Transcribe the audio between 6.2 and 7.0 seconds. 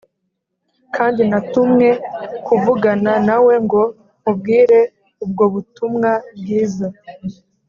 bwiza.’